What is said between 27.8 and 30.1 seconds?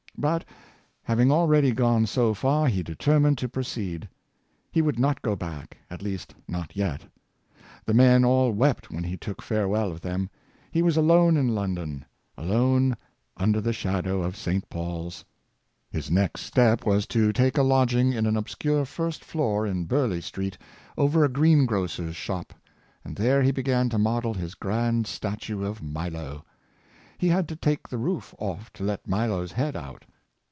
the roof off to let Milo's head out.